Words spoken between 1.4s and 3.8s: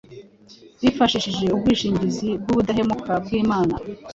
ubwishingizi bw’ubudahemuka bw’Imana